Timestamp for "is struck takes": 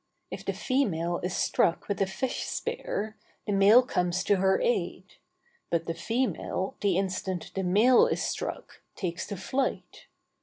8.07-9.27